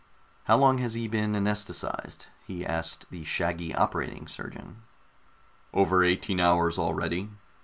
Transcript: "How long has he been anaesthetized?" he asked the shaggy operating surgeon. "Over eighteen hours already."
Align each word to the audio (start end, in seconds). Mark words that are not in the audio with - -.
"How 0.45 0.57
long 0.57 0.79
has 0.79 0.95
he 0.95 1.07
been 1.07 1.35
anaesthetized?" 1.35 2.25
he 2.47 2.65
asked 2.65 3.11
the 3.11 3.23
shaggy 3.23 3.75
operating 3.75 4.27
surgeon. 4.27 4.81
"Over 5.75 6.03
eighteen 6.03 6.39
hours 6.39 6.79
already." 6.79 7.29